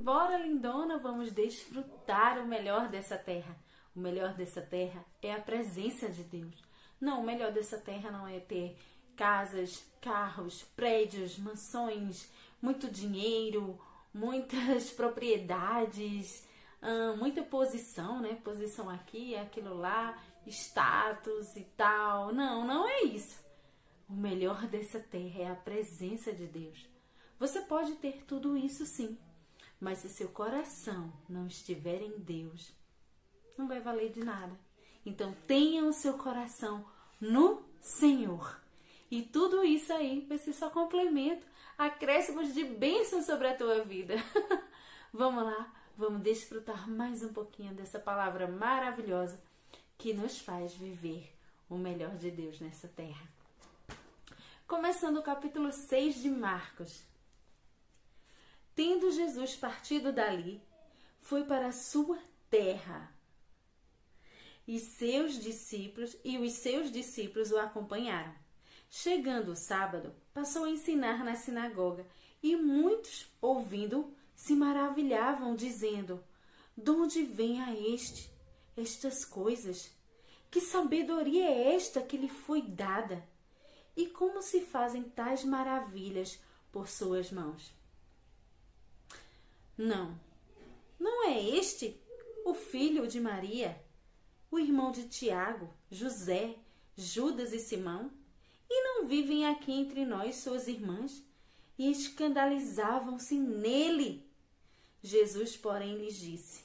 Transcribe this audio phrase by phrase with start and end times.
[0.00, 3.54] embora, lindona, vamos desfrutar o melhor dessa terra.
[3.94, 6.64] O melhor dessa terra é a presença de Deus.
[6.98, 8.78] Não, o melhor dessa terra não é ter
[9.14, 12.30] casas, carros, prédios, mansões,
[12.62, 13.78] muito dinheiro,
[14.12, 16.48] muitas propriedades,
[17.18, 18.38] muita posição, né?
[18.42, 22.32] Posição aqui, aquilo lá, status e tal.
[22.32, 23.38] Não, não é isso.
[24.08, 26.88] O melhor dessa terra é a presença de Deus.
[27.38, 29.18] Você pode ter tudo isso sim,
[29.80, 32.72] mas se seu coração não estiver em Deus,
[33.56, 34.58] não vai valer de nada.
[35.04, 36.84] Então tenha o seu coração
[37.20, 38.60] no Senhor.
[39.10, 44.14] E tudo isso aí vai ser só complemento, acréscimos de bênção sobre a tua vida.
[45.12, 49.42] vamos lá, vamos desfrutar mais um pouquinho dessa palavra maravilhosa
[49.98, 51.34] que nos faz viver
[51.68, 53.26] o melhor de Deus nessa terra.
[54.66, 57.02] Começando o capítulo 6 de Marcos.
[58.74, 60.62] Tendo Jesus partido dali,
[61.20, 62.18] foi para a sua
[62.48, 63.12] terra.
[64.66, 68.34] E seus discípulos e os seus discípulos o acompanharam.
[68.88, 72.06] Chegando o sábado, passou a ensinar na sinagoga,
[72.42, 76.24] e muitos, ouvindo, se maravilhavam, dizendo:
[76.76, 78.30] De onde vem a este
[78.76, 79.90] estas coisas?
[80.50, 83.24] Que sabedoria é esta que lhe foi dada?
[83.96, 86.40] E como se fazem tais maravilhas
[86.72, 87.72] por suas mãos?
[89.82, 90.14] Não,
[90.98, 91.98] não é este
[92.44, 93.82] o filho de Maria,
[94.50, 96.54] o irmão de Tiago, José,
[96.94, 98.12] Judas e Simão?
[98.68, 101.24] E não vivem aqui entre nós suas irmãs?
[101.78, 104.30] E escandalizavam-se nele.
[105.02, 106.62] Jesus, porém, lhes disse: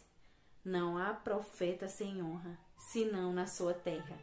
[0.61, 4.19] Não há profeta sem honra, senão na sua terra,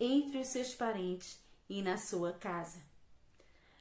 [0.00, 2.80] entre os seus parentes e na sua casa.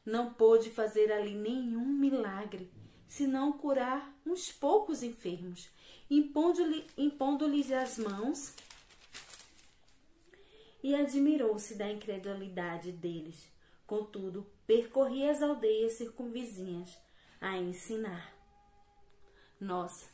[0.06, 2.72] Não pôde fazer ali nenhum milagre
[3.12, 5.70] senão curar uns poucos enfermos,
[6.10, 7.46] impondo-lhes impondo
[7.76, 8.56] as mãos.
[10.82, 13.50] E admirou-se da incredulidade deles.
[13.86, 16.98] Contudo, percorria as aldeias circunvizinhas
[17.42, 18.34] a ensinar.
[19.60, 20.08] Nossa,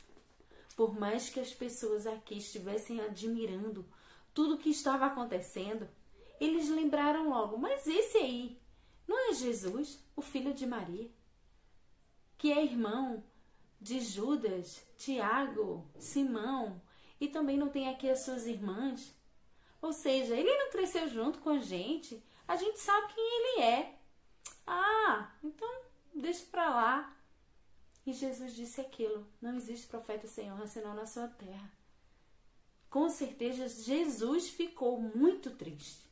[0.76, 3.86] por mais que as pessoas aqui estivessem admirando
[4.34, 5.88] tudo o que estava acontecendo,
[6.40, 8.60] eles lembraram logo: mas esse aí
[9.06, 11.08] não é Jesus, o filho de Maria?
[12.38, 13.22] Que é irmão
[13.80, 16.80] de Judas, Tiago, Simão
[17.20, 19.14] e também não tem aqui as suas irmãs.
[19.82, 23.98] Ou seja, ele não cresceu junto com a gente, a gente sabe quem ele é.
[24.66, 25.82] Ah, então
[26.14, 27.16] deixa para lá.
[28.06, 31.72] E Jesus disse aquilo: não existe profeta sem honra senão na sua terra.
[32.88, 36.08] Com certeza, Jesus ficou muito triste.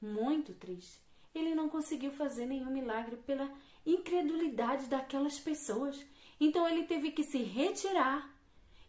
[0.00, 1.07] Muito triste.
[1.34, 3.50] Ele não conseguiu fazer nenhum milagre pela
[3.84, 6.04] incredulidade daquelas pessoas.
[6.40, 8.34] Então ele teve que se retirar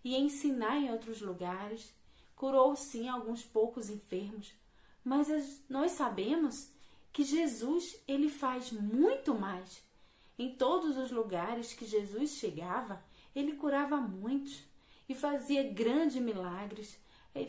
[0.03, 1.93] e ensinar em outros lugares.
[2.35, 4.53] Curou sim alguns poucos enfermos,
[5.03, 5.27] mas
[5.69, 6.71] nós sabemos
[7.11, 9.83] que Jesus ele faz muito mais.
[10.37, 13.03] Em todos os lugares que Jesus chegava,
[13.35, 14.63] ele curava muitos
[15.07, 16.97] e fazia grandes milagres.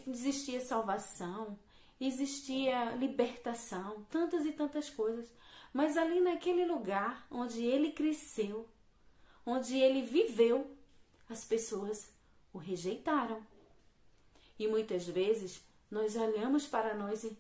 [0.07, 1.57] Existia salvação,
[2.01, 5.31] existia libertação, tantas e tantas coisas.
[5.73, 8.67] Mas ali naquele lugar onde ele cresceu,
[9.45, 10.77] onde ele viveu,
[11.29, 12.13] as pessoas
[12.53, 13.47] o rejeitaram.
[14.59, 17.37] E muitas vezes nós olhamos para nós e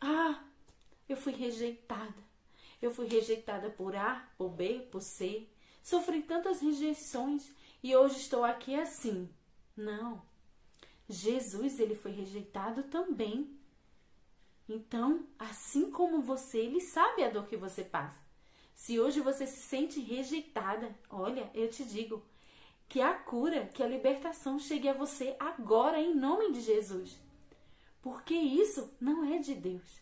[0.00, 0.42] ah,
[1.08, 2.32] eu fui rejeitada.
[2.80, 5.48] Eu fui rejeitada por A, por B, por C.
[5.82, 7.48] Sofri tantas rejeições
[7.82, 9.28] e hoje estou aqui assim.
[9.76, 10.20] Não.
[11.08, 13.58] Jesus, ele foi rejeitado também.
[14.68, 18.20] Então, assim como você, ele sabe a dor que você passa.
[18.74, 22.22] Se hoje você se sente rejeitada, olha, eu te digo
[22.88, 27.18] que a cura, que a libertação chegue a você agora em nome de Jesus.
[28.00, 30.00] Porque isso não é de Deus.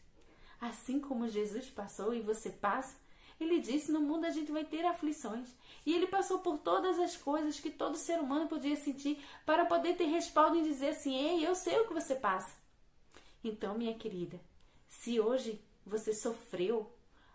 [0.60, 2.96] Assim como Jesus passou e você passa,
[3.44, 5.48] ele disse: no mundo a gente vai ter aflições.
[5.84, 9.97] E ele passou por todas as coisas que todo ser humano podia sentir para poder
[9.97, 12.54] ter respaldo em dizer assim: ei, eu sei o que você passa.
[13.42, 14.38] Então, minha querida,
[14.88, 16.92] se hoje você sofreu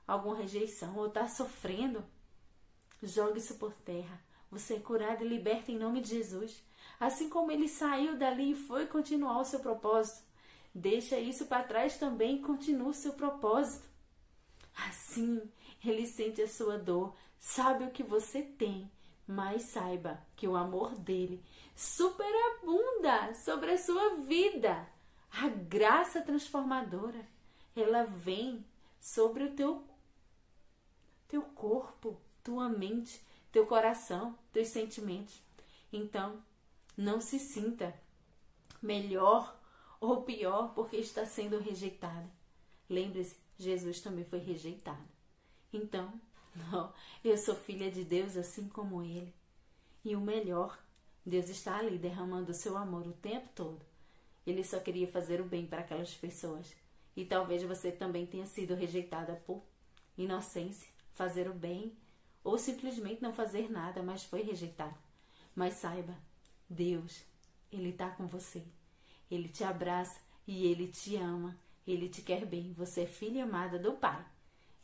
[0.07, 2.05] alguma rejeição ou está sofrendo,
[3.01, 4.23] jogue isso por terra.
[4.51, 6.63] Você é curado e liberta em nome de Jesus.
[6.99, 10.23] Assim como ele saiu dali e foi continuar o seu propósito,
[10.73, 13.89] deixa isso para trás também e continua o seu propósito.
[14.87, 15.41] Assim,
[15.89, 18.89] ele sente a sua dor, sabe o que você tem,
[19.27, 21.43] mas saiba que o amor dele
[21.75, 24.87] superabunda sobre a sua vida.
[25.31, 27.25] A graça transformadora
[27.75, 28.65] ela vem
[28.99, 29.83] sobre o teu
[31.27, 33.19] teu corpo, tua mente,
[33.51, 35.41] teu coração, teus sentimentos.
[35.91, 36.41] Então,
[36.95, 37.93] não se sinta
[38.81, 39.59] melhor
[39.99, 42.29] ou pior porque está sendo rejeitada.
[42.89, 45.14] Lembre-se, Jesus também foi rejeitado.
[45.75, 46.13] Então,
[47.21, 49.33] eu sou filha de Deus assim como ele.
[50.05, 50.79] E o melhor,
[51.25, 53.85] Deus está ali derramando o seu amor o tempo todo.
[54.47, 56.73] Ele só queria fazer o bem para aquelas pessoas.
[57.13, 59.61] E talvez você também tenha sido rejeitada por
[60.17, 61.91] inocência, fazer o bem,
[62.41, 64.95] ou simplesmente não fazer nada, mas foi rejeitado.
[65.53, 66.15] Mas saiba,
[66.69, 67.21] Deus,
[67.69, 68.63] Ele está com você.
[69.29, 71.57] Ele te abraça e Ele te ama.
[71.85, 72.71] Ele te quer bem.
[72.73, 74.25] Você é filha amada do Pai.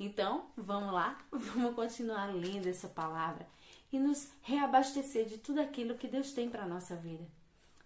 [0.04, 3.48] Então, vamos lá, vamos continuar lendo essa palavra
[3.94, 7.24] e nos reabastecer de tudo aquilo que Deus tem para a nossa vida.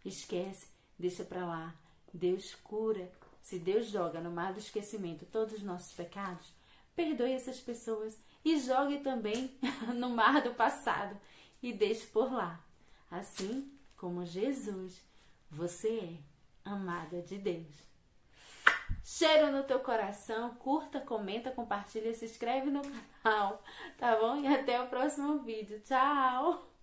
[0.05, 0.67] Esquece,
[0.97, 1.75] deixa para lá.
[2.13, 3.11] Deus cura.
[3.41, 6.53] Se Deus joga no mar do esquecimento todos os nossos pecados,
[6.95, 9.53] perdoe essas pessoas e jogue também
[9.93, 11.19] no mar do passado
[11.61, 12.63] e deixe por lá.
[13.11, 15.01] Assim como Jesus,
[15.51, 16.17] você é
[16.63, 17.75] amada de Deus.
[19.07, 22.81] Cheiro no teu coração, curta, comenta, compartilha, se inscreve no
[23.21, 23.61] canal,
[23.99, 24.37] tá bom?
[24.37, 25.79] E até o próximo vídeo.
[25.81, 26.74] Tchau!